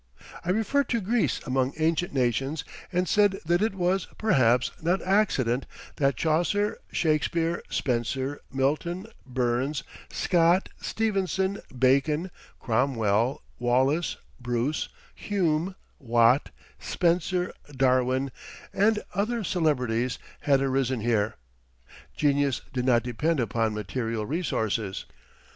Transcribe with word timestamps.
I 0.43 0.49
referred 0.49 0.89
to 0.89 0.99
Greece 0.99 1.39
among 1.45 1.73
ancient 1.77 2.11
nations 2.11 2.63
and 2.91 3.07
said 3.07 3.37
that 3.45 3.61
it 3.61 3.75
was, 3.75 4.07
perhaps, 4.17 4.71
not 4.81 4.99
accident 5.03 5.67
that 5.97 6.15
Chaucer, 6.15 6.79
Shakespeare, 6.91 7.61
Spenser, 7.69 8.41
Milton, 8.51 9.05
Burns, 9.27 9.83
Scott, 10.09 10.69
Stevenson, 10.81 11.61
Bacon, 11.77 12.31
Cromwell, 12.59 13.43
Wallace, 13.59 14.17
Bruce, 14.39 14.89
Hume, 15.13 15.75
Watt, 15.99 16.49
Spencer, 16.79 17.53
Darwin, 17.71 18.31
and 18.73 19.03
other 19.13 19.43
celebrities 19.43 20.17
had 20.39 20.61
arisen 20.63 21.01
here. 21.01 21.35
Genius 22.17 22.61
did 22.73 22.85
not 22.85 23.03
depend 23.03 23.39
upon 23.39 23.75
material 23.75 24.25
resources. 24.25 25.05